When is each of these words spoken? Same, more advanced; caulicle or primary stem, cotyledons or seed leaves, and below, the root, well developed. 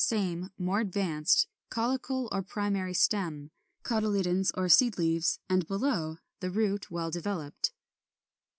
Same, 0.03 0.49
more 0.57 0.79
advanced; 0.79 1.45
caulicle 1.69 2.27
or 2.31 2.41
primary 2.41 2.95
stem, 2.95 3.51
cotyledons 3.83 4.51
or 4.55 4.67
seed 4.67 4.97
leaves, 4.97 5.37
and 5.47 5.67
below, 5.67 6.17
the 6.39 6.49
root, 6.49 6.89
well 6.89 7.11
developed. 7.11 7.71